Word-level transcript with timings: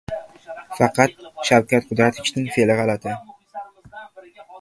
Faqat 0.77 1.11
Shavkat 1.49 1.85
Qudratovichning 1.89 2.47
fe’li 2.55 2.79
g'alati. 2.81 3.13